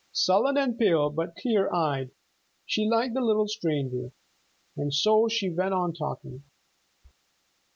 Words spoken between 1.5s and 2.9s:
eyed she